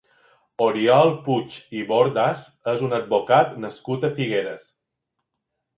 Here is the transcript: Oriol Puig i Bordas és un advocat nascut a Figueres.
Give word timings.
Oriol 0.67 1.13
Puig 1.27 1.57
i 1.81 1.83
Bordas 1.91 2.41
és 2.75 2.83
un 2.89 2.99
advocat 3.01 3.55
nascut 3.69 4.11
a 4.11 4.13
Figueres. 4.19 4.69